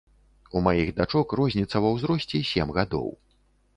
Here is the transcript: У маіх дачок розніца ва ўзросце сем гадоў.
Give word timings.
У 0.57 0.61
маіх 0.67 0.87
дачок 1.01 1.35
розніца 1.39 1.83
ва 1.85 1.93
ўзросце 1.99 2.43
сем 2.51 2.67
гадоў. 2.79 3.07